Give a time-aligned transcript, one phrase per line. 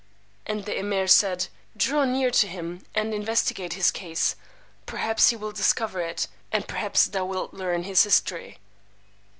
[0.47, 1.47] And the Emeer said,
[1.77, 4.35] Draw near to him, and investigate his case:
[4.87, 8.57] perhaps he will discover it, and perhaps thou wilt learn his history.